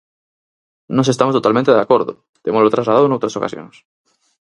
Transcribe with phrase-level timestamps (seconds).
[0.95, 2.11] Nós estamos totalmente de acordo,
[2.45, 3.75] témolo trasladado noutras ocasións.